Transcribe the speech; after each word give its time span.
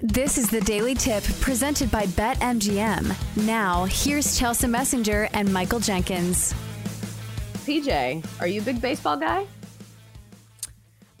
This 0.00 0.36
is 0.36 0.50
the 0.50 0.60
Daily 0.60 0.94
Tip 0.94 1.24
presented 1.40 1.90
by 1.90 2.04
BetMGM. 2.04 3.46
Now, 3.46 3.86
here's 3.86 4.38
Chelsa 4.38 4.68
Messinger 4.68 5.30
and 5.32 5.50
Michael 5.50 5.80
Jenkins. 5.80 6.52
PJ, 7.64 8.22
are 8.38 8.46
you 8.46 8.60
a 8.60 8.64
big 8.64 8.82
baseball 8.82 9.16
guy? 9.16 9.46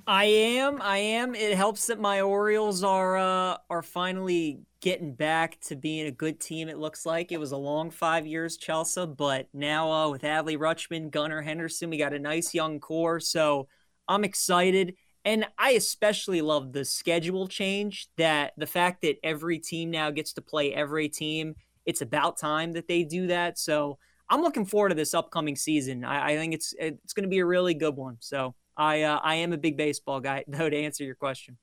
I 0.06 0.24
am. 0.26 0.82
I 0.82 0.98
am. 0.98 1.34
It 1.34 1.56
helps 1.56 1.86
that 1.86 1.98
my 1.98 2.20
Orioles 2.20 2.84
are 2.84 3.16
uh, 3.16 3.56
are 3.70 3.82
finally 3.82 4.60
getting 4.82 5.14
back 5.14 5.58
to 5.62 5.74
being 5.74 6.06
a 6.06 6.12
good 6.12 6.38
team. 6.38 6.68
It 6.68 6.76
looks 6.76 7.06
like 7.06 7.32
it 7.32 7.40
was 7.40 7.52
a 7.52 7.56
long 7.56 7.90
five 7.90 8.26
years, 8.26 8.58
Chelsea, 8.58 9.06
but 9.06 9.48
now 9.54 9.90
uh, 9.90 10.10
with 10.10 10.20
Adley 10.20 10.58
Rutschman, 10.58 11.10
Gunnar 11.10 11.40
Henderson, 11.40 11.88
we 11.88 11.96
got 11.96 12.12
a 12.12 12.18
nice 12.18 12.52
young 12.52 12.78
core. 12.78 13.20
So 13.20 13.68
I'm 14.06 14.22
excited. 14.22 14.96
And 15.26 15.44
I 15.58 15.72
especially 15.72 16.40
love 16.40 16.72
the 16.72 16.84
schedule 16.84 17.48
change 17.48 18.06
that 18.16 18.52
the 18.56 18.66
fact 18.66 19.02
that 19.02 19.16
every 19.24 19.58
team 19.58 19.90
now 19.90 20.12
gets 20.12 20.32
to 20.34 20.40
play 20.40 20.72
every 20.72 21.08
team. 21.08 21.56
It's 21.84 22.00
about 22.00 22.38
time 22.38 22.72
that 22.74 22.86
they 22.86 23.02
do 23.02 23.26
that. 23.26 23.58
So 23.58 23.98
I'm 24.30 24.40
looking 24.40 24.64
forward 24.64 24.90
to 24.90 24.94
this 24.94 25.14
upcoming 25.14 25.56
season. 25.56 26.04
I, 26.04 26.28
I 26.28 26.36
think 26.36 26.54
it's 26.54 26.74
it's 26.78 27.12
going 27.12 27.24
to 27.24 27.28
be 27.28 27.40
a 27.40 27.44
really 27.44 27.74
good 27.74 27.96
one. 27.96 28.18
So 28.20 28.54
I 28.76 29.02
uh, 29.02 29.18
I 29.20 29.34
am 29.36 29.52
a 29.52 29.58
big 29.58 29.76
baseball 29.76 30.20
guy, 30.20 30.44
though. 30.48 30.70
To 30.70 30.76
answer 30.76 31.02
your 31.02 31.16
question. 31.16 31.58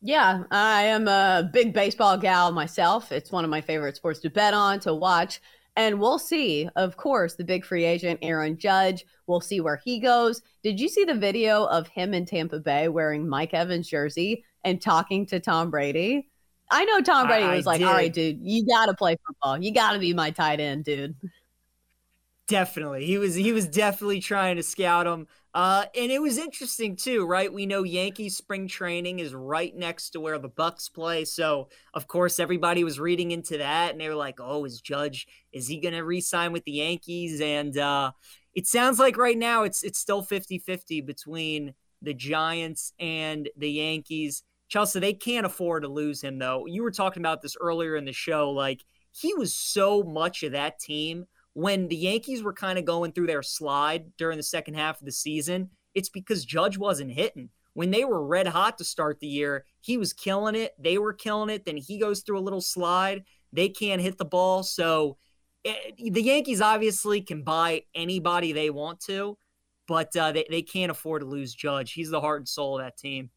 Yeah, 0.00 0.44
I 0.50 0.84
am 0.84 1.08
a 1.08 1.48
big 1.52 1.74
baseball 1.74 2.16
gal 2.16 2.50
myself. 2.50 3.12
It's 3.12 3.30
one 3.30 3.44
of 3.44 3.50
my 3.50 3.60
favorite 3.60 3.96
sports 3.96 4.20
to 4.20 4.30
bet 4.30 4.54
on, 4.54 4.80
to 4.80 4.94
watch. 4.94 5.40
And 5.76 6.00
we'll 6.00 6.18
see, 6.18 6.68
of 6.76 6.96
course, 6.96 7.34
the 7.34 7.44
big 7.44 7.64
free 7.64 7.84
agent, 7.84 8.18
Aaron 8.22 8.58
Judge. 8.58 9.06
We'll 9.26 9.40
see 9.40 9.60
where 9.60 9.80
he 9.82 10.00
goes. 10.00 10.42
Did 10.62 10.78
you 10.78 10.88
see 10.88 11.04
the 11.04 11.14
video 11.14 11.64
of 11.64 11.88
him 11.88 12.12
in 12.12 12.26
Tampa 12.26 12.60
Bay 12.60 12.88
wearing 12.88 13.26
Mike 13.26 13.54
Evans' 13.54 13.88
jersey 13.88 14.44
and 14.64 14.82
talking 14.82 15.24
to 15.26 15.40
Tom 15.40 15.70
Brady? 15.70 16.28
I 16.70 16.84
know 16.84 17.00
Tom 17.00 17.26
Brady 17.26 17.44
I, 17.44 17.56
was 17.56 17.66
like, 17.66 17.82
all 17.82 17.92
right, 17.92 18.12
dude, 18.12 18.38
you 18.42 18.66
got 18.66 18.86
to 18.86 18.94
play 18.94 19.16
football. 19.26 19.62
You 19.62 19.72
got 19.72 19.92
to 19.92 19.98
be 19.98 20.14
my 20.14 20.30
tight 20.30 20.60
end, 20.60 20.84
dude. 20.84 21.14
Definitely. 22.48 23.06
He 23.06 23.18
was 23.18 23.34
he 23.34 23.52
was 23.52 23.68
definitely 23.68 24.20
trying 24.20 24.56
to 24.56 24.62
scout 24.62 25.06
him. 25.06 25.26
Uh, 25.54 25.84
and 25.94 26.10
it 26.10 26.20
was 26.20 26.38
interesting 26.38 26.96
too, 26.96 27.24
right? 27.24 27.52
We 27.52 27.66
know 27.66 27.82
Yankees 27.84 28.36
spring 28.36 28.66
training 28.66 29.20
is 29.20 29.32
right 29.34 29.74
next 29.76 30.10
to 30.10 30.20
where 30.20 30.38
the 30.38 30.48
Bucs 30.48 30.92
play, 30.92 31.24
so 31.24 31.68
of 31.94 32.08
course 32.08 32.40
everybody 32.40 32.84
was 32.84 32.98
reading 32.98 33.30
into 33.30 33.58
that, 33.58 33.92
and 33.92 34.00
they 34.00 34.08
were 34.08 34.14
like, 34.16 34.40
"Oh, 34.40 34.64
is 34.64 34.80
Judge 34.80 35.26
is 35.52 35.68
he 35.68 35.78
going 35.80 35.94
to 35.94 36.02
re-sign 36.02 36.52
with 36.52 36.64
the 36.64 36.72
Yankees?" 36.72 37.40
And 37.40 37.76
uh, 37.78 38.10
it 38.54 38.66
sounds 38.66 38.98
like 38.98 39.16
right 39.16 39.38
now 39.38 39.62
it's 39.62 39.84
it's 39.84 39.98
still 40.00 40.22
50-50 40.22 41.00
between 41.00 41.74
the 42.02 42.14
Giants 42.14 42.92
and 42.98 43.48
the 43.56 43.70
Yankees. 43.70 44.42
Chelsa, 44.72 45.00
they 45.00 45.12
can't 45.14 45.46
afford 45.46 45.84
to 45.84 45.88
lose 45.88 46.22
him 46.22 46.38
though. 46.38 46.66
You 46.66 46.82
were 46.82 46.90
talking 46.90 47.22
about 47.22 47.40
this 47.40 47.56
earlier 47.60 47.94
in 47.94 48.04
the 48.04 48.12
show, 48.12 48.50
like 48.50 48.82
he 49.12 49.32
was 49.34 49.54
so 49.54 50.02
much 50.02 50.42
of 50.42 50.52
that 50.52 50.78
team 50.80 51.26
when 51.54 51.88
the 51.88 51.96
Yankees 51.96 52.42
were 52.42 52.52
kind 52.52 52.78
of 52.78 52.84
going 52.84 53.12
through 53.12 53.26
their 53.26 53.42
slide 53.42 54.16
during 54.16 54.36
the 54.36 54.42
second 54.42 54.74
half 54.74 55.00
of 55.00 55.04
the 55.04 55.12
season, 55.12 55.70
it's 55.94 56.08
because 56.08 56.44
Judge 56.44 56.78
wasn't 56.78 57.12
hitting. 57.12 57.50
When 57.74 57.90
they 57.90 58.04
were 58.04 58.26
red 58.26 58.46
hot 58.46 58.78
to 58.78 58.84
start 58.84 59.20
the 59.20 59.26
year, 59.26 59.64
he 59.80 59.96
was 59.96 60.12
killing 60.12 60.54
it. 60.54 60.74
They 60.78 60.98
were 60.98 61.12
killing 61.12 61.50
it. 61.50 61.64
Then 61.64 61.76
he 61.76 61.98
goes 61.98 62.20
through 62.20 62.38
a 62.38 62.40
little 62.40 62.60
slide. 62.60 63.24
They 63.52 63.68
can't 63.68 64.02
hit 64.02 64.18
the 64.18 64.24
ball. 64.24 64.62
So 64.62 65.16
it, 65.64 65.94
eh, 65.98 66.10
the 66.10 66.22
Yankees 66.22 66.60
obviously 66.60 67.20
can 67.20 67.42
buy 67.42 67.84
anybody 67.94 68.52
they 68.52 68.70
want 68.70 69.00
to, 69.00 69.38
but 69.86 70.14
uh, 70.16 70.32
they, 70.32 70.46
they 70.50 70.62
can't 70.62 70.90
afford 70.90 71.22
to 71.22 71.28
lose 71.28 71.54
Judge. 71.54 71.92
He's 71.92 72.10
the 72.10 72.20
heart 72.20 72.40
and 72.40 72.48
soul 72.48 72.78
of 72.78 72.84
that 72.84 72.98
team. 72.98 73.30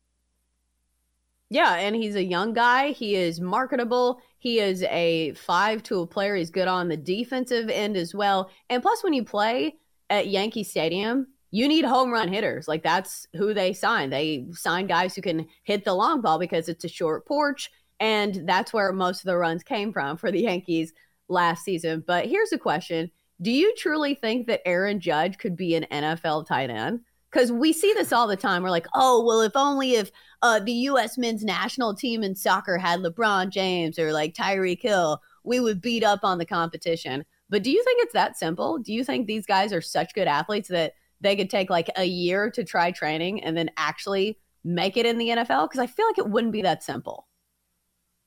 Yeah, 1.56 1.76
and 1.76 1.96
he's 1.96 2.16
a 2.16 2.24
young 2.24 2.52
guy. 2.52 2.92
He 2.92 3.16
is 3.16 3.40
marketable. 3.40 4.20
He 4.40 4.60
is 4.60 4.84
a 4.84 5.32
five 5.36 5.84
tool 5.84 6.06
player. 6.06 6.36
He's 6.36 6.50
good 6.50 6.68
on 6.68 6.90
the 6.90 6.98
defensive 6.98 7.70
end 7.70 7.96
as 7.96 8.14
well. 8.14 8.52
And 8.70 8.84
plus, 8.84 9.02
when 9.06 9.14
you 9.14 9.24
play 9.24 9.76
at 10.10 10.28
Yankee 10.28 10.66
Stadium, 10.66 11.28
you 11.52 11.70
need 11.70 11.86
home 11.86 12.12
run 12.12 12.28
hitters. 12.28 12.68
Like 12.68 12.84
that's 12.84 13.26
who 13.38 13.54
they 13.54 13.72
sign. 13.72 14.10
They 14.10 14.48
sign 14.52 14.88
guys 14.88 15.16
who 15.16 15.22
can 15.22 15.48
hit 15.64 15.86
the 15.86 15.94
long 15.94 16.20
ball 16.20 16.40
because 16.40 16.68
it's 16.68 16.84
a 16.84 16.90
short 16.90 17.26
porch. 17.26 17.72
And 18.02 18.46
that's 18.46 18.74
where 18.74 18.92
most 18.92 19.22
of 19.22 19.28
the 19.28 19.38
runs 19.38 19.64
came 19.64 19.94
from 19.94 20.18
for 20.18 20.34
the 20.34 20.42
Yankees 20.42 20.92
last 21.30 21.64
season. 21.64 22.04
But 22.06 22.26
here's 22.26 22.52
a 22.52 22.58
question 22.58 23.10
Do 23.42 23.50
you 23.50 23.74
truly 23.78 24.14
think 24.14 24.48
that 24.48 24.68
Aaron 24.68 25.00
Judge 25.00 25.38
could 25.38 25.56
be 25.56 25.76
an 25.76 25.86
NFL 25.90 26.48
tight 26.48 26.70
end? 26.70 27.00
Because 27.36 27.52
we 27.52 27.74
see 27.74 27.92
this 27.94 28.14
all 28.14 28.28
the 28.28 28.38
time. 28.38 28.64
We're 28.64 28.70
like, 28.70 28.88
oh, 28.96 29.22
well, 29.26 29.42
if 29.42 29.58
only 29.58 29.96
if 29.96 30.10
uh, 30.42 30.60
the 30.60 30.72
U.S. 30.72 31.18
men's 31.18 31.44
national 31.44 31.94
team 31.94 32.24
in 32.24 32.34
soccer 32.34 32.78
had 32.78 33.02
LeBron 33.02 33.50
James 33.50 34.00
or 34.00 34.14
like 34.14 34.34
Tyreek 34.34 34.82
Hill, 34.82 35.22
we 35.44 35.60
would 35.60 35.82
beat 35.82 36.02
up 36.02 36.22
on 36.24 36.38
the 36.38 36.46
competition. 36.46 37.26
But 37.50 37.62
do 37.62 37.72
you 37.72 37.84
think 37.84 38.02
it's 38.02 38.14
that 38.14 38.38
simple? 38.38 38.78
Do 38.78 38.94
you 38.94 39.04
think 39.04 39.28
these 39.28 39.46
guys 39.46 39.74
are 39.74 39.82
such 39.82 40.16
good 40.16 40.30
athletes 40.30 40.70
that 40.70 40.94
they 41.20 41.36
could 41.36 41.50
take 41.50 41.70
like 41.70 41.90
a 41.98 42.06
year 42.06 42.50
to 42.52 42.64
try 42.64 42.92
training 42.92 43.44
and 43.44 43.58
then 43.58 43.70
actually 43.76 44.40
make 44.64 44.96
it 44.96 45.06
in 45.06 45.18
the 45.18 45.28
NFL? 45.28 45.70
Because 45.70 45.82
I 45.82 45.88
feel 45.88 46.08
like 46.08 46.18
it 46.18 46.30
wouldn't 46.30 46.54
be 46.54 46.62
that 46.62 46.84
simple. 46.84 47.28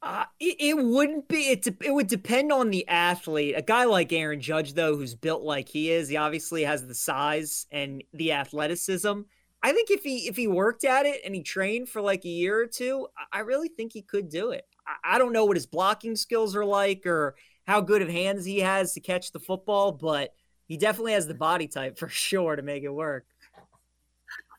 Uh, 0.01 0.25
it, 0.39 0.57
it, 0.61 0.79
wouldn't 0.79 1.27
be. 1.27 1.51
It, 1.51 1.67
it 1.67 1.93
would 1.93 2.07
depend 2.07 2.53
on 2.53 2.71
the 2.71 2.87
athlete. 2.87 3.55
A 3.57 3.63
guy 3.63 3.85
like 3.85 4.13
Aaron 4.13 4.41
Judge, 4.41 4.75
though, 4.75 4.97
who's 4.97 5.17
built 5.17 5.43
like 5.43 5.69
he 5.69 5.91
is, 5.91 6.09
he 6.09 6.17
obviously 6.17 6.63
has 6.63 6.87
the 6.87 6.95
size 6.95 7.67
and 7.73 8.05
the 8.13 8.33
athleticism. 8.33 9.23
I 9.61 9.73
think 9.73 9.91
if 9.91 10.05
he 10.05 10.29
if 10.29 10.37
he 10.37 10.47
worked 10.47 10.85
at 10.85 11.05
it 11.05 11.21
and 11.25 11.35
he 11.35 11.43
trained 11.43 11.89
for 11.89 12.01
like 12.01 12.25
a 12.25 12.29
year 12.29 12.61
or 12.61 12.67
two, 12.67 13.09
I 13.33 13.41
really 13.41 13.69
think 13.69 13.93
he 13.93 14.03
could 14.03 14.29
do 14.29 14.51
it. 14.51 14.65
I, 14.87 15.17
I 15.17 15.19
don't 15.19 15.33
know 15.33 15.45
what 15.45 15.57
his 15.57 15.67
blocking 15.67 16.15
skills 16.15 16.55
are 16.55 16.65
like 16.65 17.05
or 17.05 17.35
how 17.67 17.81
good 17.81 18.01
of 18.01 18.09
hands 18.09 18.45
he 18.45 18.61
has 18.61 18.93
to 18.93 19.01
catch 19.01 19.33
the 19.33 19.41
football, 19.41 19.91
but 19.91 20.33
he 20.69 20.77
definitely 20.77 21.15
has 21.15 21.27
the 21.27 21.35
body 21.35 21.67
type 21.67 21.99
for 21.99 22.09
sure 22.09 22.55
to 22.55 22.63
make 22.63 22.85
it 22.85 22.89
work. 22.95 23.27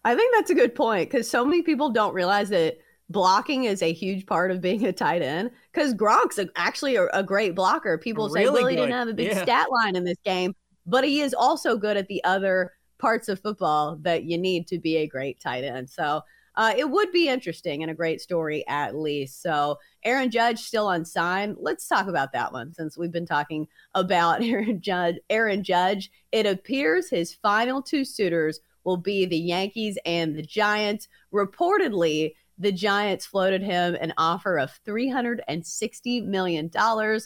I 0.03 0.15
think 0.15 0.33
that's 0.35 0.49
a 0.49 0.55
good 0.55 0.75
point 0.75 1.09
because 1.09 1.29
so 1.29 1.45
many 1.45 1.61
people 1.61 1.89
don't 1.91 2.13
realize 2.13 2.49
that 2.49 2.77
blocking 3.09 3.63
is 3.65 3.81
a 3.81 3.91
huge 3.91 4.25
part 4.25 4.51
of 4.51 4.61
being 4.61 4.85
a 4.85 4.93
tight 4.93 5.21
end 5.21 5.51
because 5.73 5.93
Gronk's 5.93 6.39
actually 6.55 6.95
a, 6.95 7.07
a, 7.07 7.23
great 7.23 7.55
blocker. 7.55 7.97
People 7.97 8.29
say, 8.29 8.45
well, 8.45 8.67
he 8.67 8.75
didn't 8.75 8.91
have 8.91 9.07
a 9.07 9.13
big 9.13 9.27
yeah. 9.27 9.41
stat 9.41 9.67
line 9.71 9.95
in 9.95 10.03
this 10.03 10.17
game, 10.23 10.53
but 10.85 11.03
he 11.03 11.21
is 11.21 11.33
also 11.33 11.75
good 11.75 11.97
at 11.97 12.07
the 12.07 12.23
other 12.23 12.73
parts 12.99 13.29
of 13.29 13.39
football 13.39 13.97
that 14.01 14.23
you 14.23 14.37
need 14.37 14.67
to 14.67 14.77
be 14.77 14.97
a 14.97 15.07
great 15.07 15.39
tight 15.39 15.63
end. 15.63 15.89
So 15.89 16.21
uh, 16.55 16.73
it 16.77 16.89
would 16.89 17.11
be 17.11 17.29
interesting 17.29 17.81
and 17.81 17.91
a 17.91 17.95
great 17.95 18.19
story 18.19 18.67
at 18.67 18.95
least. 18.95 19.41
So 19.41 19.77
Aaron 20.03 20.29
Judge 20.29 20.59
still 20.59 20.89
unsigned. 20.89 21.55
Let's 21.59 21.87
talk 21.87 22.07
about 22.07 22.33
that 22.33 22.51
one 22.51 22.73
since 22.73 22.97
we've 22.97 23.11
been 23.11 23.25
talking 23.25 23.67
about 23.95 24.43
Aaron 24.43 24.81
Judge. 24.81 25.15
Aaron 25.29 25.63
Judge. 25.63 26.11
It 26.31 26.45
appears 26.45 27.09
his 27.09 27.33
final 27.33 27.81
two 27.81 28.03
suitors 28.03 28.59
will 28.83 28.97
be 28.97 29.25
the 29.25 29.37
Yankees 29.37 29.97
and 30.05 30.35
the 30.35 30.41
Giants. 30.41 31.07
Reportedly, 31.33 32.33
the 32.59 32.71
Giants 32.71 33.25
floated 33.25 33.63
him 33.63 33.95
an 33.95 34.13
offer 34.17 34.59
of 34.59 34.77
$360 34.85 36.25
million, 36.25 36.69
uh, 36.75 37.19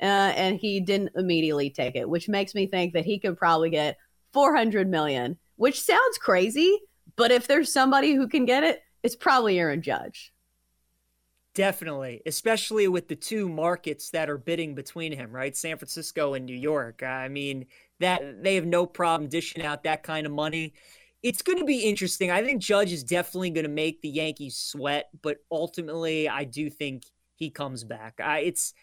and 0.00 0.58
he 0.58 0.80
didn't 0.80 1.12
immediately 1.14 1.70
take 1.70 1.94
it, 1.94 2.08
which 2.08 2.28
makes 2.28 2.54
me 2.54 2.66
think 2.66 2.94
that 2.94 3.04
he 3.04 3.18
could 3.18 3.36
probably 3.36 3.70
get 3.70 3.98
400 4.32 4.88
million, 4.88 5.36
which 5.56 5.80
sounds 5.80 6.18
crazy, 6.18 6.78
but 7.16 7.30
if 7.30 7.46
there's 7.46 7.72
somebody 7.72 8.14
who 8.14 8.28
can 8.28 8.44
get 8.44 8.64
it, 8.64 8.80
it's 9.02 9.16
probably 9.16 9.58
Aaron 9.58 9.82
Judge. 9.82 10.32
Definitely, 11.54 12.22
especially 12.24 12.86
with 12.86 13.08
the 13.08 13.16
two 13.16 13.48
markets 13.48 14.10
that 14.10 14.30
are 14.30 14.38
bidding 14.38 14.74
between 14.74 15.12
him, 15.12 15.32
right? 15.32 15.56
San 15.56 15.76
Francisco 15.76 16.34
and 16.34 16.46
New 16.46 16.54
York. 16.54 17.02
I 17.02 17.28
mean, 17.28 17.66
that 17.98 18.42
they 18.42 18.54
have 18.54 18.66
no 18.66 18.86
problem 18.86 19.28
dishing 19.28 19.64
out 19.64 19.82
that 19.82 20.04
kind 20.04 20.24
of 20.24 20.32
money 20.32 20.74
it's 21.22 21.42
going 21.42 21.58
to 21.58 21.64
be 21.64 21.80
interesting. 21.80 22.30
I 22.30 22.44
think 22.44 22.62
Judge 22.62 22.92
is 22.92 23.02
definitely 23.04 23.50
going 23.50 23.64
to 23.64 23.70
make 23.70 24.00
the 24.00 24.08
Yankees 24.08 24.56
sweat, 24.56 25.08
but 25.22 25.38
ultimately, 25.50 26.28
I 26.28 26.44
do 26.44 26.70
think 26.70 27.04
he 27.34 27.50
comes 27.50 27.84
back. 27.84 28.20
I, 28.22 28.40
it's 28.40 28.74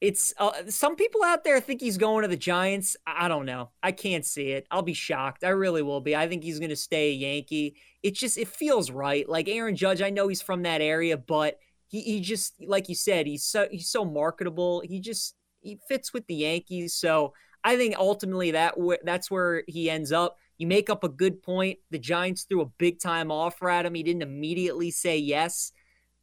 it's 0.00 0.32
uh, 0.38 0.52
some 0.68 0.96
people 0.96 1.22
out 1.22 1.44
there 1.44 1.60
think 1.60 1.80
he's 1.80 1.98
going 1.98 2.22
to 2.22 2.28
the 2.28 2.36
Giants. 2.36 2.96
I 3.06 3.28
don't 3.28 3.44
know. 3.44 3.70
I 3.82 3.92
can't 3.92 4.24
see 4.24 4.50
it. 4.50 4.66
I'll 4.70 4.82
be 4.82 4.94
shocked. 4.94 5.44
I 5.44 5.50
really 5.50 5.82
will 5.82 6.00
be. 6.00 6.16
I 6.16 6.26
think 6.26 6.42
he's 6.42 6.58
going 6.58 6.70
to 6.70 6.76
stay 6.76 7.10
a 7.10 7.14
Yankee. 7.14 7.76
It 8.02 8.14
just 8.14 8.38
it 8.38 8.48
feels 8.48 8.90
right. 8.90 9.28
Like 9.28 9.48
Aaron 9.48 9.76
Judge, 9.76 10.00
I 10.00 10.10
know 10.10 10.28
he's 10.28 10.40
from 10.42 10.62
that 10.62 10.80
area, 10.80 11.18
but 11.18 11.58
he 11.88 12.00
he 12.00 12.20
just 12.20 12.54
like 12.66 12.88
you 12.88 12.94
said, 12.94 13.26
he's 13.26 13.44
so 13.44 13.68
he's 13.70 13.90
so 13.90 14.04
marketable. 14.04 14.80
He 14.80 15.00
just 15.00 15.34
he 15.60 15.78
fits 15.88 16.14
with 16.14 16.26
the 16.26 16.34
Yankees. 16.34 16.94
So 16.94 17.34
I 17.62 17.76
think 17.76 17.94
ultimately 17.98 18.52
that 18.52 18.74
that's 19.04 19.30
where 19.30 19.64
he 19.66 19.90
ends 19.90 20.12
up. 20.12 20.38
You 20.60 20.66
make 20.66 20.90
up 20.90 21.04
a 21.04 21.08
good 21.08 21.42
point. 21.42 21.78
The 21.90 21.98
Giants 21.98 22.44
threw 22.44 22.60
a 22.60 22.66
big 22.66 23.00
time 23.00 23.30
offer 23.30 23.70
at 23.70 23.86
him. 23.86 23.94
He 23.94 24.02
didn't 24.02 24.20
immediately 24.20 24.90
say 24.90 25.16
yes. 25.16 25.72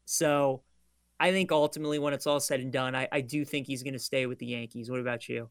So 0.06 0.62
I 1.20 1.32
think 1.32 1.52
ultimately, 1.52 1.98
when 1.98 2.14
it's 2.14 2.28
all 2.28 2.40
said 2.40 2.60
and 2.60 2.72
done, 2.72 2.96
I, 2.96 3.08
I 3.12 3.22
do 3.22 3.44
think 3.44 3.66
he's 3.66 3.82
going 3.82 3.94
to 3.94 4.00
stay 4.00 4.28
with 4.28 4.38
the 4.38 4.46
Yankees. 4.46 4.92
What 4.92 5.00
about 5.00 5.28
you? 5.28 5.50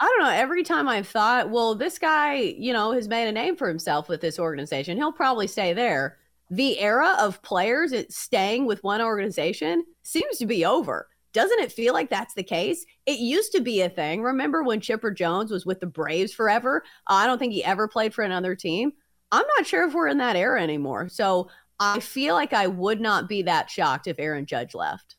I 0.00 0.06
don't 0.06 0.22
know. 0.22 0.30
Every 0.30 0.64
time 0.64 0.88
I've 0.88 1.06
thought, 1.06 1.50
well, 1.50 1.76
this 1.76 2.00
guy, 2.00 2.34
you 2.34 2.72
know, 2.72 2.90
has 2.90 3.06
made 3.06 3.28
a 3.28 3.32
name 3.32 3.54
for 3.54 3.68
himself 3.68 4.08
with 4.08 4.20
this 4.20 4.40
organization. 4.40 4.96
He'll 4.96 5.12
probably 5.12 5.46
stay 5.46 5.72
there. 5.72 6.18
the 6.52 6.78
era 6.80 7.16
of 7.18 7.40
players 7.40 7.94
staying 8.14 8.66
with 8.66 8.84
one 8.84 9.00
organization 9.00 9.84
seems 10.02 10.36
to 10.36 10.44
be 10.44 10.66
over. 10.66 11.08
Doesn't 11.32 11.60
it 11.60 11.72
feel 11.72 11.94
like 11.94 12.10
that's 12.10 12.34
the 12.34 12.42
case? 12.42 12.84
It 13.06 13.18
used 13.18 13.52
to 13.52 13.60
be 13.60 13.80
a 13.80 13.88
thing. 13.88 14.22
Remember 14.22 14.62
when 14.62 14.80
Chipper 14.80 15.10
Jones 15.10 15.50
was 15.50 15.64
with 15.64 15.80
the 15.80 15.86
Braves 15.86 16.32
forever? 16.32 16.82
Uh, 17.06 17.14
I 17.14 17.26
don't 17.26 17.38
think 17.38 17.52
he 17.52 17.64
ever 17.64 17.88
played 17.88 18.12
for 18.12 18.22
another 18.22 18.54
team. 18.54 18.92
I'm 19.30 19.46
not 19.56 19.66
sure 19.66 19.86
if 19.86 19.94
we're 19.94 20.08
in 20.08 20.18
that 20.18 20.36
era 20.36 20.62
anymore. 20.62 21.08
So 21.08 21.48
I 21.80 22.00
feel 22.00 22.34
like 22.34 22.52
I 22.52 22.66
would 22.66 23.00
not 23.00 23.28
be 23.28 23.42
that 23.42 23.70
shocked 23.70 24.06
if 24.06 24.18
Aaron 24.18 24.46
Judge 24.46 24.74
left. 24.74 25.16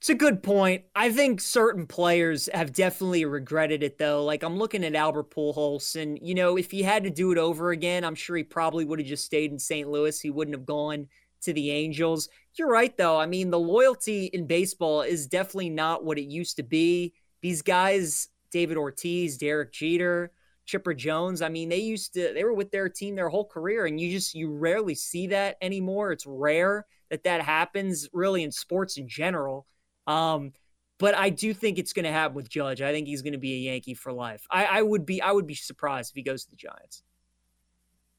It's 0.00 0.10
a 0.10 0.14
good 0.14 0.44
point. 0.44 0.84
I 0.94 1.10
think 1.10 1.40
certain 1.40 1.86
players 1.86 2.48
have 2.54 2.72
definitely 2.72 3.24
regretted 3.24 3.82
it 3.82 3.98
though. 3.98 4.24
Like 4.24 4.44
I'm 4.44 4.56
looking 4.56 4.84
at 4.84 4.94
Albert 4.94 5.30
Pujols, 5.30 6.00
and 6.00 6.18
you 6.22 6.36
know, 6.36 6.56
if 6.56 6.70
he 6.70 6.82
had 6.82 7.02
to 7.02 7.10
do 7.10 7.32
it 7.32 7.38
over 7.38 7.70
again, 7.70 8.04
I'm 8.04 8.14
sure 8.14 8.36
he 8.36 8.44
probably 8.44 8.84
would 8.84 9.00
have 9.00 9.08
just 9.08 9.24
stayed 9.24 9.50
in 9.50 9.58
St. 9.58 9.88
Louis. 9.88 10.20
He 10.20 10.30
wouldn't 10.30 10.56
have 10.56 10.66
gone 10.66 11.08
to 11.42 11.52
the 11.52 11.70
Angels. 11.70 12.28
You're 12.58 12.70
right 12.70 12.96
though. 12.96 13.18
I 13.18 13.26
mean, 13.26 13.50
the 13.50 13.58
loyalty 13.58 14.26
in 14.26 14.46
baseball 14.46 15.02
is 15.02 15.26
definitely 15.26 15.70
not 15.70 16.04
what 16.04 16.18
it 16.18 16.30
used 16.30 16.56
to 16.56 16.62
be. 16.62 17.14
These 17.42 17.62
guys, 17.62 18.28
David 18.50 18.76
Ortiz, 18.76 19.38
Derek 19.38 19.72
Jeter, 19.72 20.32
Chipper 20.66 20.94
Jones, 20.94 21.40
I 21.40 21.48
mean, 21.48 21.68
they 21.68 21.78
used 21.78 22.14
to 22.14 22.32
they 22.34 22.44
were 22.44 22.52
with 22.52 22.70
their 22.70 22.88
team 22.88 23.14
their 23.14 23.28
whole 23.28 23.46
career 23.46 23.86
and 23.86 24.00
you 24.00 24.10
just 24.10 24.34
you 24.34 24.50
rarely 24.52 24.94
see 24.94 25.28
that 25.28 25.56
anymore. 25.62 26.12
It's 26.12 26.26
rare 26.26 26.86
that 27.10 27.24
that 27.24 27.42
happens 27.42 28.08
really 28.12 28.42
in 28.42 28.52
sports 28.52 28.98
in 28.98 29.08
general. 29.08 29.66
Um, 30.06 30.52
but 30.98 31.14
I 31.16 31.30
do 31.30 31.54
think 31.54 31.78
it's 31.78 31.92
going 31.92 32.04
to 32.04 32.10
happen 32.10 32.34
with 32.34 32.48
Judge. 32.48 32.82
I 32.82 32.92
think 32.92 33.06
he's 33.06 33.22
going 33.22 33.32
to 33.32 33.38
be 33.38 33.54
a 33.54 33.70
Yankee 33.72 33.94
for 33.94 34.12
life. 34.12 34.44
I, 34.50 34.64
I 34.64 34.82
would 34.82 35.06
be 35.06 35.22
I 35.22 35.30
would 35.30 35.46
be 35.46 35.54
surprised 35.54 36.10
if 36.10 36.16
he 36.16 36.22
goes 36.22 36.44
to 36.44 36.50
the 36.50 36.56
Giants. 36.56 37.02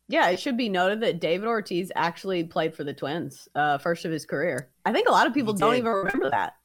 Yeah, 0.10 0.30
it 0.30 0.40
should 0.40 0.58
be 0.58 0.68
noted 0.68 1.02
that 1.02 1.22
David 1.22 1.48
Ortiz 1.48 1.92
actually 1.96 2.44
played 2.44 2.76
for 2.76 2.84
the 2.84 2.94
Twins, 2.94 3.48
uh, 3.56 3.78
first 3.78 4.04
of 4.04 4.12
his 4.12 4.26
career. 4.26 4.70
I 4.84 4.92
think 4.92 5.08
a 5.08 5.12
lot 5.12 5.28
of 5.28 5.34
people 5.34 5.54
don't 5.54 5.76
even 5.76 5.92
remember 5.92 6.30
that. 6.32 6.56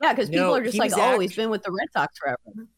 Yeah, 0.00 0.12
because 0.12 0.28
people 0.28 0.54
are 0.54 0.62
just 0.62 0.78
like, 0.78 0.92
oh, 0.94 1.18
he's 1.18 1.34
been 1.34 1.50
with 1.50 1.62
the 1.62 1.72
Red 1.72 1.88
Sox 1.92 2.16
forever. 2.18 2.68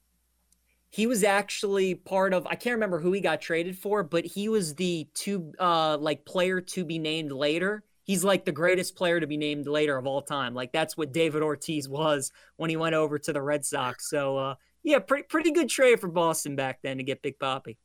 He 0.90 1.06
was 1.06 1.24
actually 1.24 1.94
part 1.94 2.34
of 2.34 2.46
I 2.46 2.54
can't 2.54 2.74
remember 2.74 3.00
who 3.00 3.12
he 3.12 3.20
got 3.20 3.40
traded 3.40 3.78
for, 3.78 4.02
but 4.02 4.24
he 4.24 4.48
was 4.48 4.74
the 4.74 5.08
two 5.14 5.52
uh 5.58 5.98
like 5.98 6.24
player 6.24 6.60
to 6.60 6.84
be 6.84 6.98
named 6.98 7.32
later 7.32 7.82
he's 8.04 8.24
like 8.24 8.44
the 8.44 8.52
greatest 8.52 8.96
player 8.96 9.20
to 9.20 9.26
be 9.26 9.36
named 9.36 9.66
later 9.66 9.96
of 9.96 10.06
all 10.06 10.22
time. 10.22 10.54
Like 10.54 10.72
that's 10.72 10.96
what 10.96 11.12
David 11.12 11.42
Ortiz 11.42 11.88
was 11.88 12.32
when 12.56 12.70
he 12.70 12.76
went 12.76 12.94
over 12.94 13.18
to 13.18 13.32
the 13.32 13.42
Red 13.42 13.64
Sox. 13.64 14.08
So 14.08 14.36
uh, 14.36 14.54
yeah, 14.82 14.98
pretty 14.98 15.24
pretty 15.24 15.52
good 15.52 15.68
trade 15.68 16.00
for 16.00 16.08
Boston 16.08 16.56
back 16.56 16.80
then 16.82 16.98
to 16.98 17.04
get 17.04 17.22
Big 17.22 17.38
Poppy. 17.38 17.78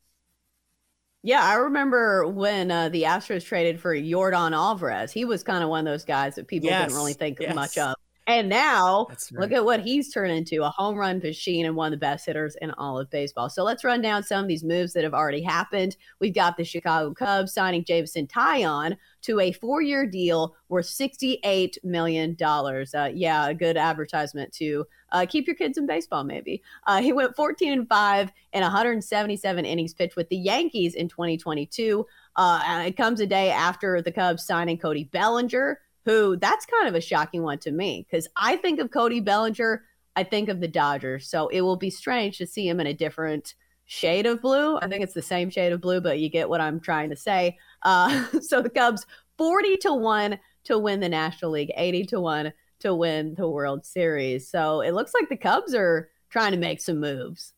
Yeah, 1.27 1.43
I 1.43 1.55
remember 1.55 2.25
when 2.25 2.71
uh, 2.71 2.87
the 2.87 3.03
Astros 3.03 3.43
traded 3.43 3.81
for 3.81 3.93
Yordan 3.93 4.53
Alvarez. 4.53 5.11
He 5.11 5.25
was 5.25 5.43
kind 5.43 5.61
of 5.61 5.69
one 5.69 5.85
of 5.85 5.91
those 5.91 6.05
guys 6.05 6.35
that 6.35 6.47
people 6.47 6.69
yes, 6.69 6.83
didn't 6.83 6.95
really 6.95 7.11
think 7.11 7.39
yes. 7.41 7.53
much 7.53 7.77
of. 7.77 7.97
And 8.27 8.49
now 8.49 9.07
right. 9.09 9.31
look 9.31 9.51
at 9.53 9.63
what 9.63 9.79
he's 9.79 10.11
turned 10.11 10.33
into 10.33 10.61
a 10.61 10.69
home 10.69 10.97
run 10.97 11.19
machine 11.19 11.65
and 11.65 11.77
one 11.77 11.93
of 11.93 11.99
the 11.99 12.05
best 12.05 12.25
hitters 12.25 12.57
in 12.61 12.71
all 12.71 12.99
of 12.99 13.09
baseball. 13.09 13.49
So 13.49 13.63
let's 13.63 13.85
run 13.85 14.01
down 14.01 14.21
some 14.21 14.43
of 14.43 14.49
these 14.49 14.65
moves 14.65 14.91
that 14.93 15.05
have 15.05 15.13
already 15.13 15.41
happened. 15.41 15.95
We've 16.19 16.35
got 16.35 16.57
the 16.57 16.65
Chicago 16.65 17.13
Cubs 17.13 17.53
signing 17.53 17.85
Jameson 17.85 18.27
Taillon 18.27 18.97
to 19.21 19.39
a 19.39 19.53
four 19.53 19.81
year 19.81 20.05
deal 20.05 20.55
worth 20.67 20.87
$68 20.87 21.77
million. 21.85 22.35
Uh, 22.41 23.09
yeah, 23.13 23.47
a 23.47 23.53
good 23.53 23.77
advertisement 23.77 24.51
to 24.55 24.85
uh, 25.13 25.25
keep 25.25 25.47
your 25.47 25.55
kids 25.55 25.77
in 25.77 25.87
baseball, 25.87 26.25
maybe. 26.25 26.61
Uh, 26.85 27.01
he 27.01 27.13
went 27.13 27.33
14 27.33 27.71
and 27.71 27.87
5 27.87 28.31
and 28.51 28.61
177 28.61 29.65
innings 29.65 29.93
pitched 29.93 30.17
with 30.17 30.27
the 30.27 30.35
Yankees 30.35 30.95
in 30.95 31.07
2022. 31.07 32.05
Uh, 32.35 32.83
it 32.85 32.97
comes 32.97 33.21
a 33.21 33.25
day 33.25 33.51
after 33.51 34.01
the 34.01 34.11
Cubs 34.11 34.45
signing 34.45 34.77
Cody 34.77 35.05
Bellinger 35.05 35.79
who 36.07 36.37
that's 36.37 36.65
kind 36.65 36.87
of 36.87 36.95
a 36.95 37.01
shocking 37.01 37.43
one 37.43 37.59
to 37.59 37.69
me 37.69 38.07
because 38.09 38.29
I 38.37 38.55
think 38.55 38.79
of 38.79 38.91
Cody 38.91 39.19
Bellinger, 39.19 39.83
I 40.15 40.23
think 40.23 40.47
of 40.47 40.61
the 40.61 40.67
Dodgers. 40.69 41.29
So 41.29 41.49
it 41.49 41.59
will 41.59 41.75
be 41.75 41.89
strange 41.89 42.37
to 42.37 42.47
see 42.47 42.65
him 42.65 42.79
in 42.79 42.87
a 42.87 42.93
different 42.93 43.55
shade 43.83 44.25
of 44.25 44.41
blue. 44.41 44.77
I 44.77 44.87
think 44.87 45.03
it's 45.03 45.13
the 45.13 45.21
same 45.21 45.49
shade 45.49 45.73
of 45.73 45.81
blue, 45.81 45.99
but 45.99 46.19
you 46.19 46.29
get 46.29 46.47
what 46.47 46.61
I'm 46.61 46.79
trying 46.79 47.09
to 47.09 47.17
say. 47.17 47.57
Uh, 47.83 48.25
so 48.41 48.61
the 48.61 48.69
Cubs 48.69 49.05
40 49.37 49.75
to 49.77 49.93
1 49.93 50.39
to 50.63 50.79
win 50.79 51.01
the 51.01 51.09
National 51.09 51.51
League, 51.51 51.73
80 51.75 52.05
to 52.05 52.21
1 52.21 52.53
to 52.79 52.95
win 52.95 53.35
the 53.35 53.49
World 53.49 53.85
Series. 53.85 54.49
So 54.49 54.79
it 54.79 54.93
looks 54.93 55.13
like 55.13 55.27
the 55.27 55.35
Cubs 55.35 55.75
are 55.75 56.09
trying 56.29 56.53
to 56.53 56.57
make 56.57 56.79
some 56.79 57.01
moves. 57.01 57.51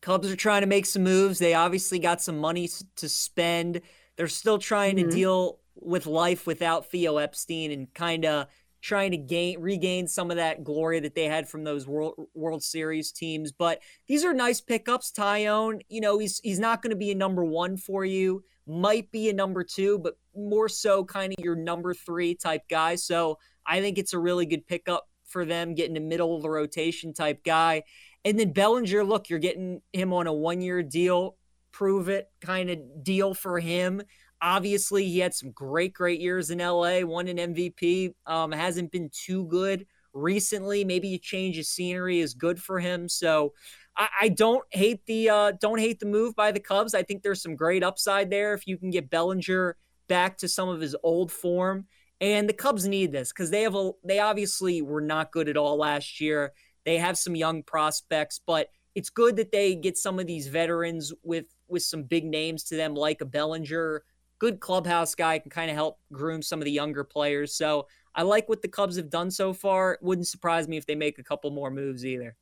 Cubs 0.00 0.28
are 0.28 0.36
trying 0.36 0.62
to 0.62 0.66
make 0.66 0.86
some 0.86 1.04
moves. 1.04 1.38
They 1.38 1.54
obviously 1.54 2.00
got 2.00 2.20
some 2.20 2.38
money 2.38 2.68
to 2.96 3.08
spend. 3.08 3.80
They're 4.16 4.26
still 4.26 4.58
trying 4.58 4.96
mm-hmm. 4.96 5.08
to 5.08 5.14
deal 5.14 5.58
with 5.80 6.06
life 6.06 6.46
without 6.46 6.90
Theo 6.90 7.16
Epstein 7.16 7.70
and 7.70 7.92
kind 7.94 8.24
of 8.24 8.46
trying 8.80 9.10
to 9.10 9.16
gain 9.16 9.60
regain 9.60 10.06
some 10.06 10.30
of 10.30 10.36
that 10.36 10.62
glory 10.62 11.00
that 11.00 11.14
they 11.14 11.24
had 11.24 11.48
from 11.48 11.64
those 11.64 11.86
World 11.86 12.14
World 12.34 12.62
Series 12.62 13.12
teams. 13.12 13.52
But 13.52 13.80
these 14.06 14.24
are 14.24 14.32
nice 14.32 14.60
pickups. 14.60 15.12
Taillon, 15.12 15.80
you 15.88 16.00
know, 16.00 16.18
he's 16.18 16.40
he's 16.42 16.58
not 16.58 16.82
going 16.82 16.90
to 16.90 16.96
be 16.96 17.10
a 17.10 17.16
number 17.16 17.44
one 17.44 17.76
for 17.76 18.04
you. 18.04 18.44
Might 18.66 19.10
be 19.10 19.28
a 19.30 19.32
number 19.32 19.64
two, 19.64 19.98
but 19.98 20.18
more 20.36 20.68
so 20.68 21.04
kind 21.04 21.32
of 21.32 21.44
your 21.44 21.56
number 21.56 21.94
three 21.94 22.34
type 22.34 22.68
guy. 22.68 22.96
So 22.96 23.38
I 23.66 23.80
think 23.80 23.98
it's 23.98 24.12
a 24.12 24.18
really 24.18 24.46
good 24.46 24.66
pickup 24.66 25.08
for 25.24 25.44
them, 25.44 25.74
getting 25.74 25.96
a 25.96 26.00
middle 26.00 26.36
of 26.36 26.42
the 26.42 26.50
rotation 26.50 27.12
type 27.12 27.44
guy. 27.44 27.82
And 28.24 28.38
then 28.38 28.52
Bellinger, 28.52 29.04
look, 29.04 29.28
you're 29.28 29.38
getting 29.38 29.80
him 29.92 30.12
on 30.12 30.26
a 30.26 30.32
one 30.32 30.60
year 30.60 30.82
deal, 30.82 31.36
prove 31.72 32.08
it 32.08 32.28
kind 32.40 32.70
of 32.70 32.78
deal 33.02 33.34
for 33.34 33.58
him. 33.58 34.02
Obviously, 34.40 35.04
he 35.04 35.18
had 35.18 35.34
some 35.34 35.50
great, 35.50 35.92
great 35.92 36.20
years 36.20 36.50
in 36.50 36.58
LA, 36.58 37.00
won 37.00 37.28
an 37.28 37.38
MVP. 37.38 38.14
Um, 38.26 38.52
hasn't 38.52 38.92
been 38.92 39.10
too 39.12 39.46
good 39.46 39.86
recently. 40.12 40.84
Maybe 40.84 41.14
a 41.14 41.18
change 41.18 41.58
of 41.58 41.66
scenery 41.66 42.20
is 42.20 42.34
good 42.34 42.60
for 42.60 42.78
him. 42.78 43.08
So 43.08 43.54
I, 43.96 44.08
I 44.22 44.28
don't 44.28 44.64
hate 44.70 45.04
the 45.06 45.30
uh, 45.30 45.52
don't 45.60 45.80
hate 45.80 46.00
the 46.00 46.06
move 46.06 46.34
by 46.34 46.52
the 46.52 46.60
Cubs. 46.60 46.94
I 46.94 47.02
think 47.02 47.22
there's 47.22 47.42
some 47.42 47.56
great 47.56 47.82
upside 47.82 48.30
there 48.30 48.54
if 48.54 48.66
you 48.66 48.78
can 48.78 48.90
get 48.90 49.10
Bellinger 49.10 49.76
back 50.08 50.38
to 50.38 50.48
some 50.48 50.68
of 50.68 50.80
his 50.80 50.96
old 51.02 51.30
form. 51.30 51.86
And 52.20 52.48
the 52.48 52.54
Cubs 52.54 52.86
need 52.86 53.12
this 53.12 53.32
because 53.32 53.50
they 53.50 53.62
have 53.62 53.74
a 53.74 53.90
they 54.04 54.18
obviously 54.18 54.82
were 54.82 55.00
not 55.00 55.32
good 55.32 55.48
at 55.48 55.56
all 55.56 55.76
last 55.76 56.20
year. 56.20 56.52
They 56.84 56.98
have 56.98 57.18
some 57.18 57.36
young 57.36 57.62
prospects, 57.62 58.40
but 58.46 58.68
it's 58.94 59.10
good 59.10 59.36
that 59.36 59.52
they 59.52 59.74
get 59.74 59.98
some 59.98 60.18
of 60.18 60.26
these 60.26 60.48
veterans 60.48 61.12
with 61.22 61.46
with 61.68 61.82
some 61.82 62.04
big 62.04 62.24
names 62.24 62.64
to 62.64 62.76
them, 62.76 62.94
like 62.94 63.20
a 63.20 63.26
Bellinger, 63.26 64.02
good 64.38 64.60
clubhouse 64.60 65.14
guy, 65.14 65.38
can 65.38 65.50
kind 65.50 65.70
of 65.70 65.76
help 65.76 65.98
groom 66.12 66.42
some 66.42 66.60
of 66.60 66.64
the 66.64 66.72
younger 66.72 67.04
players. 67.04 67.54
So 67.54 67.86
I 68.14 68.22
like 68.22 68.48
what 68.48 68.62
the 68.62 68.68
Cubs 68.68 68.96
have 68.96 69.10
done 69.10 69.30
so 69.30 69.52
far. 69.52 69.94
It 69.94 70.02
wouldn't 70.02 70.28
surprise 70.28 70.68
me 70.68 70.76
if 70.76 70.86
they 70.86 70.94
make 70.94 71.18
a 71.18 71.24
couple 71.24 71.50
more 71.50 71.70
moves 71.70 72.04
either. 72.04 72.36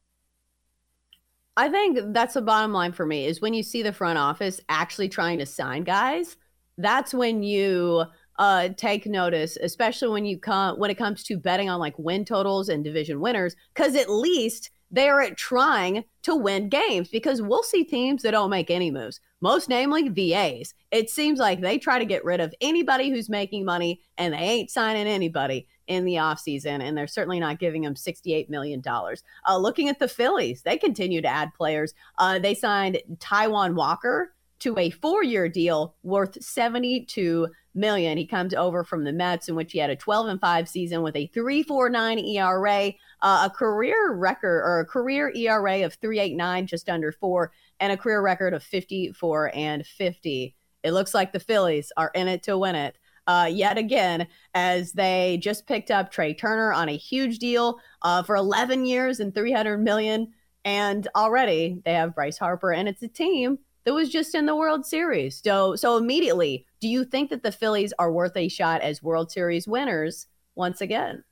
I 1.56 1.71
think 1.71 1.99
that's 2.12 2.35
the 2.35 2.42
bottom 2.42 2.73
line 2.73 2.92
for 2.92 3.06
me 3.06 3.26
is 3.26 3.40
when 3.40 3.54
you 3.54 3.62
see 3.62 3.82
the 3.82 3.92
front 3.92 4.18
office 4.18 4.61
actually 4.68 5.09
trying 5.09 5.38
to 5.38 5.47
sign 5.47 5.85
guys, 5.85 6.37
that's 6.76 7.14
when 7.14 7.42
you 7.42 8.04
uh, 8.38 8.68
take 8.76 9.06
notice, 9.06 9.56
especially 9.62 10.09
when 10.09 10.26
you 10.26 10.38
come 10.38 10.78
when 10.78 10.90
it 10.90 10.99
comes 10.99 11.23
to 11.25 11.38
betting 11.38 11.71
on 11.71 11.80
like 11.80 11.99
win 11.99 12.26
totals 12.26 12.68
and 12.68 12.85
division 12.85 13.21
winners, 13.21 13.56
because 13.75 13.97
at 13.97 14.11
least 14.11 14.71
they 14.90 15.09
are 15.09 15.23
at 15.23 15.37
trying 15.37 16.04
to 16.23 16.37
win 16.37 16.68
games 16.68 17.09
because 17.09 17.40
we'll 17.40 17.62
see 17.62 17.85
teams 17.85 18.23
that 18.23 18.32
don't 18.32 18.50
make 18.50 18.71
any 18.71 18.90
moves, 18.90 19.21
most 19.40 19.69
namely 19.69 20.09
the 20.09 20.35
A's. 20.35 20.75
It 20.90 21.11
seems 21.11 21.38
like 21.38 21.61
they 21.61 21.78
try 21.78 21.99
to 21.99 22.05
get 22.05 22.25
rid 22.25 22.40
of 22.40 22.55
anybody 22.61 23.11
who's 23.11 23.28
making 23.28 23.64
money 23.64 24.00
and 24.16 24.35
they 24.35 24.38
ain't 24.38 24.71
signing 24.71 25.07
anybody 25.07 25.66
in 25.87 26.05
the 26.05 26.14
offseason, 26.14 26.83
and 26.83 26.97
they're 26.97 27.07
certainly 27.07 27.38
not 27.38 27.61
giving 27.61 27.83
them 27.83 27.95
$68 27.95 28.49
million. 28.49 28.83
Uh, 28.87 29.57
looking 29.57 29.88
at 29.88 29.99
the 29.99 30.09
Phillies, 30.09 30.62
they 30.62 30.76
continue 30.76 31.23
to 31.23 31.28
add 31.28 31.55
players. 31.55 31.95
Uh, 32.19 32.38
they 32.38 32.55
signed 32.55 32.99
Taijuan 33.19 33.75
Walker 33.75 34.33
to 34.59 34.76
a 34.78 34.90
four 34.90 35.23
year 35.23 35.49
deal 35.49 35.95
worth 36.02 36.43
72 36.43 37.49
million. 37.76 38.18
He 38.18 38.26
comes 38.26 38.54
over 38.54 38.83
from 38.83 39.04
the 39.04 39.12
Mets, 39.12 39.49
in 39.49 39.54
which 39.54 39.73
he 39.73 39.78
had 39.78 39.90
a 39.90 39.97
12 39.97 40.26
and 40.28 40.40
5 40.40 40.68
season 40.68 41.02
with 41.02 41.14
a 41.16 41.26
349 41.28 42.18
ERA, 42.18 42.92
uh, 43.23 43.42
a 43.47 43.50
career 43.50 44.12
record 44.12 44.62
or 44.64 44.80
a 44.80 44.87
career 44.87 45.33
ERA 45.35 45.85
of 45.85 45.95
389, 45.95 46.66
just 46.66 46.88
under 46.88 47.12
four, 47.12 47.52
and 47.78 47.92
a 47.92 47.97
career 47.97 48.23
record 48.23 48.54
of 48.54 48.62
54 48.62 49.52
and 49.54 49.87
50. 49.87 50.54
It 50.83 50.92
looks 50.92 51.14
like 51.14 51.33
the 51.33 51.40
Phillies 51.40 51.92
are 51.97 52.11
in 52.14 52.28
it 52.28 52.42
to 52.45 52.59
win 52.59 52.75
it. 52.75 52.97
Uh, 53.26 53.49
yet 53.50 53.76
again, 53.76 54.28
as 54.54 54.92
they 54.92 55.38
just 55.42 55.66
picked 55.66 55.90
up 55.90 56.11
Trea 56.11 56.33
Turner 56.33 56.73
on 56.73 56.88
a 56.88 56.97
huge 56.97 57.38
deal 57.38 57.80
uh, 58.02 58.23
for 58.23 58.37
11 58.37 58.87
years 58.87 59.18
and 59.18 59.35
300 59.35 59.78
million. 59.78 60.33
And 60.64 61.06
already 61.14 61.80
they 61.85 61.95
have 61.95 62.14
Bryce 62.14 62.38
Harper, 62.38 62.73
and 62.73 62.88
it's 62.88 63.02
a 63.02 63.09
team 63.09 63.59
that 63.87 63.95
was 63.95 64.11
just 64.11 64.35
in 64.35 64.47
the 64.47 64.57
World 64.57 64.85
Series. 64.85 65.40
So, 65.43 65.76
so 65.76 65.97
immediately, 65.97 66.66
do 66.81 66.88
you 66.88 67.05
think 67.05 67.31
that 67.31 67.45
the 67.45 67.52
Phillies 67.52 67.95
are 68.00 68.11
worth 68.11 68.37
a 68.37 68.49
shot 68.49 68.83
as 68.83 69.00
World 69.00 69.31
Series 69.31 69.69
winners 69.69 70.26
once 70.57 70.81
again? 70.81 71.23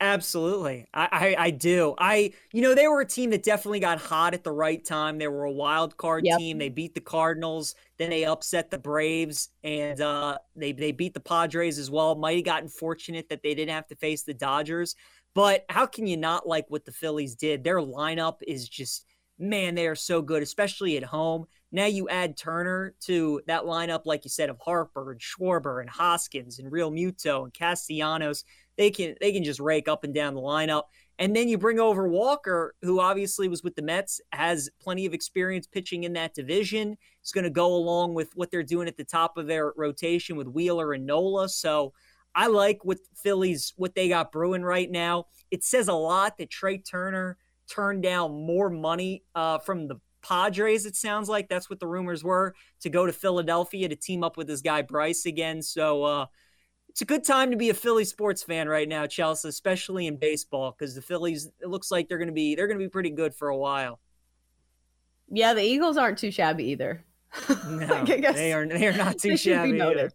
Absolutely. 0.00 0.86
I, 0.94 1.08
I, 1.12 1.44
I, 1.44 1.50
do. 1.50 1.94
I 1.98 2.32
you 2.52 2.62
know, 2.62 2.74
they 2.74 2.88
were 2.88 3.02
a 3.02 3.06
team 3.06 3.30
that 3.30 3.42
definitely 3.42 3.80
got 3.80 4.00
hot 4.00 4.32
at 4.32 4.44
the 4.44 4.50
right 4.50 4.82
time. 4.82 5.18
They 5.18 5.28
were 5.28 5.44
a 5.44 5.52
wild 5.52 5.96
card 5.98 6.24
yep. 6.24 6.38
team. 6.38 6.56
They 6.56 6.70
beat 6.70 6.94
the 6.94 7.00
Cardinals, 7.00 7.74
then 7.98 8.08
they 8.08 8.24
upset 8.24 8.70
the 8.70 8.78
Braves, 8.78 9.50
and 9.62 10.00
uh, 10.00 10.38
they 10.56 10.72
they 10.72 10.90
beat 10.90 11.12
the 11.12 11.20
Padres 11.20 11.78
as 11.78 11.90
well. 11.90 12.14
Might 12.14 12.36
have 12.36 12.44
gotten 12.44 12.68
fortunate 12.68 13.28
that 13.28 13.42
they 13.42 13.54
didn't 13.54 13.74
have 13.74 13.86
to 13.88 13.96
face 13.96 14.22
the 14.22 14.34
Dodgers. 14.34 14.96
But 15.34 15.64
how 15.68 15.86
can 15.86 16.06
you 16.06 16.16
not 16.16 16.48
like 16.48 16.66
what 16.68 16.84
the 16.84 16.92
Phillies 16.92 17.34
did? 17.34 17.62
Their 17.62 17.78
lineup 17.78 18.38
is 18.46 18.68
just 18.68 19.06
man, 19.42 19.74
they 19.74 19.86
are 19.86 19.94
so 19.94 20.22
good, 20.22 20.42
especially 20.42 20.96
at 20.96 21.04
home. 21.04 21.46
Now 21.70 21.86
you 21.86 22.08
add 22.08 22.36
Turner 22.36 22.94
to 23.00 23.40
that 23.46 23.64
lineup, 23.64 24.02
like 24.04 24.24
you 24.24 24.30
said, 24.30 24.50
of 24.50 24.58
Harper 24.58 25.12
and 25.12 25.20
Schwarber 25.20 25.80
and 25.80 25.90
Hoskins 25.90 26.58
and 26.58 26.70
Realmuto 26.70 27.44
and 27.44 27.52
Castellanos 27.52 28.44
they 28.76 28.90
can 28.90 29.14
they 29.20 29.32
can 29.32 29.44
just 29.44 29.60
rake 29.60 29.88
up 29.88 30.04
and 30.04 30.14
down 30.14 30.34
the 30.34 30.40
lineup. 30.40 30.84
And 31.18 31.36
then 31.36 31.48
you 31.48 31.58
bring 31.58 31.78
over 31.78 32.08
Walker, 32.08 32.74
who 32.82 32.98
obviously 32.98 33.46
was 33.46 33.62
with 33.62 33.76
the 33.76 33.82
Mets, 33.82 34.20
has 34.32 34.70
plenty 34.80 35.06
of 35.06 35.14
experience 35.14 35.66
pitching 35.66 36.04
in 36.04 36.14
that 36.14 36.34
division. 36.34 36.96
It's 37.20 37.32
going 37.32 37.44
to 37.44 37.50
go 37.50 37.74
along 37.74 38.14
with 38.14 38.30
what 38.34 38.50
they're 38.50 38.62
doing 38.62 38.88
at 38.88 38.96
the 38.96 39.04
top 39.04 39.36
of 39.36 39.46
their 39.46 39.72
rotation 39.76 40.36
with 40.36 40.48
Wheeler 40.48 40.94
and 40.94 41.06
Nola. 41.06 41.48
So 41.48 41.92
I 42.34 42.46
like 42.46 42.84
what 42.84 42.98
Phillies 43.14 43.74
what 43.76 43.94
they 43.94 44.08
got 44.08 44.32
brewing 44.32 44.62
right 44.62 44.90
now. 44.90 45.26
It 45.50 45.64
says 45.64 45.88
a 45.88 45.94
lot 45.94 46.38
that 46.38 46.50
Trea 46.50 46.78
Turner 46.78 47.36
turned 47.72 48.02
down 48.02 48.46
more 48.46 48.68
money 48.68 49.22
uh, 49.34 49.58
from 49.58 49.88
the 49.88 49.96
Padres. 50.22 50.86
It 50.86 50.96
sounds 50.96 51.28
like 51.28 51.48
that's 51.48 51.70
what 51.70 51.80
the 51.80 51.86
rumors 51.86 52.22
were 52.22 52.54
to 52.80 52.90
go 52.90 53.06
to 53.06 53.12
Philadelphia 53.12 53.88
to 53.88 53.96
team 53.96 54.22
up 54.22 54.36
with 54.36 54.46
this 54.46 54.60
guy 54.60 54.82
Bryce 54.82 55.26
again. 55.26 55.62
So 55.62 56.04
uh, 56.04 56.26
it's 56.88 57.00
a 57.00 57.06
good 57.06 57.24
time 57.24 57.50
to 57.50 57.56
be 57.56 57.70
a 57.70 57.74
Philly 57.74 58.04
sports 58.04 58.42
fan 58.42 58.68
right 58.68 58.88
now, 58.88 59.06
Chelsa, 59.06 59.46
especially 59.46 60.06
in 60.06 60.16
baseball, 60.16 60.74
because 60.76 60.94
the 60.94 61.02
Phillies 61.02 61.50
it 61.60 61.68
looks 61.68 61.90
like 61.90 62.08
they're 62.08 62.18
gonna 62.18 62.32
be 62.32 62.54
they're 62.54 62.68
gonna 62.68 62.78
be 62.78 62.88
pretty 62.88 63.10
good 63.10 63.34
for 63.34 63.48
a 63.48 63.56
while. 63.56 63.98
Yeah, 65.30 65.54
the 65.54 65.62
Eagles 65.62 65.96
aren't 65.96 66.18
too 66.18 66.30
shabby 66.30 66.64
either. 66.64 67.04
No, 67.48 67.86
like, 67.88 68.34
they 68.34 68.52
are 68.52 68.66
they 68.66 68.86
are 68.86 68.96
not 68.96 69.18
too 69.18 69.36
shabby 69.36 69.80
either. 69.80 70.12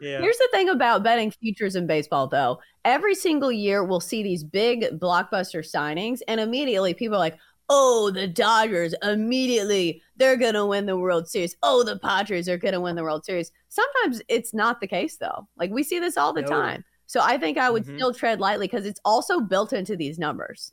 Yeah. 0.00 0.20
Here's 0.20 0.38
the 0.38 0.48
thing 0.52 0.68
about 0.68 1.02
betting 1.02 1.30
futures 1.30 1.76
in 1.76 1.86
baseball, 1.86 2.26
though. 2.26 2.60
Every 2.84 3.14
single 3.14 3.52
year, 3.52 3.84
we'll 3.84 4.00
see 4.00 4.22
these 4.22 4.44
big 4.44 5.00
blockbuster 5.00 5.64
signings, 5.64 6.20
and 6.28 6.40
immediately 6.40 6.94
people 6.94 7.16
are 7.16 7.20
like, 7.20 7.38
oh, 7.68 8.10
the 8.10 8.26
Dodgers 8.26 8.94
immediately 9.02 10.02
they're 10.16 10.36
going 10.36 10.54
to 10.54 10.66
win 10.66 10.86
the 10.86 10.96
World 10.96 11.28
Series. 11.28 11.56
Oh, 11.62 11.82
the 11.82 11.98
Padres 11.98 12.48
are 12.48 12.56
going 12.56 12.74
to 12.74 12.80
win 12.80 12.96
the 12.96 13.02
World 13.02 13.24
Series. 13.24 13.50
Sometimes 13.68 14.22
it's 14.28 14.54
not 14.54 14.80
the 14.80 14.86
case 14.86 15.16
though. 15.16 15.46
Like 15.56 15.70
we 15.70 15.82
see 15.82 15.98
this 15.98 16.16
all 16.16 16.32
the 16.32 16.42
no. 16.42 16.48
time. 16.48 16.84
So 17.06 17.20
I 17.22 17.38
think 17.38 17.58
I 17.58 17.70
would 17.70 17.84
mm-hmm. 17.84 17.96
still 17.96 18.14
tread 18.14 18.40
lightly 18.40 18.66
because 18.66 18.86
it's 18.86 19.00
also 19.04 19.40
built 19.40 19.72
into 19.72 19.96
these 19.96 20.18
numbers. 20.18 20.72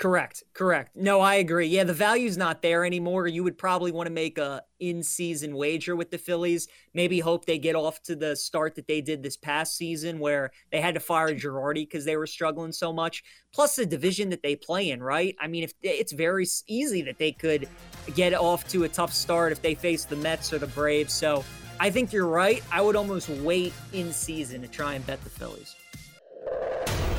Correct. 0.00 0.42
Correct. 0.54 0.96
No, 0.96 1.20
I 1.20 1.34
agree. 1.34 1.66
Yeah, 1.66 1.84
the 1.84 1.92
value's 1.92 2.38
not 2.38 2.62
there 2.62 2.86
anymore. 2.86 3.26
You 3.26 3.44
would 3.44 3.58
probably 3.58 3.92
want 3.92 4.06
to 4.06 4.12
make 4.12 4.38
a 4.38 4.62
in-season 4.80 5.54
wager 5.54 5.94
with 5.94 6.10
the 6.10 6.16
Phillies. 6.16 6.68
Maybe 6.94 7.20
hope 7.20 7.44
they 7.44 7.58
get 7.58 7.76
off 7.76 8.02
to 8.04 8.16
the 8.16 8.34
start 8.34 8.76
that 8.76 8.88
they 8.88 9.02
did 9.02 9.22
this 9.22 9.36
past 9.36 9.76
season 9.76 10.18
where 10.18 10.52
they 10.72 10.80
had 10.80 10.94
to 10.94 11.00
fire 11.00 11.34
Girardi 11.34 11.82
because 11.82 12.06
they 12.06 12.16
were 12.16 12.26
struggling 12.26 12.72
so 12.72 12.94
much. 12.94 13.22
Plus 13.52 13.76
the 13.76 13.84
division 13.84 14.30
that 14.30 14.42
they 14.42 14.56
play 14.56 14.88
in, 14.88 15.02
right? 15.02 15.36
I 15.38 15.48
mean, 15.48 15.64
if 15.64 15.74
it's 15.82 16.12
very 16.12 16.46
easy 16.66 17.02
that 17.02 17.18
they 17.18 17.32
could 17.32 17.68
get 18.14 18.32
off 18.32 18.66
to 18.68 18.84
a 18.84 18.88
tough 18.88 19.12
start 19.12 19.52
if 19.52 19.60
they 19.60 19.74
face 19.74 20.06
the 20.06 20.16
Mets 20.16 20.50
or 20.50 20.58
the 20.58 20.66
Braves. 20.68 21.12
So, 21.12 21.44
I 21.78 21.90
think 21.90 22.10
you're 22.10 22.26
right. 22.26 22.62
I 22.72 22.80
would 22.80 22.96
almost 22.96 23.28
wait 23.28 23.74
in 23.92 24.12
season 24.14 24.62
to 24.62 24.68
try 24.68 24.94
and 24.94 25.06
bet 25.06 25.22
the 25.24 25.30
Phillies. 25.30 25.76